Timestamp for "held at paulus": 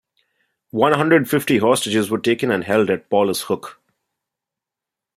2.63-3.43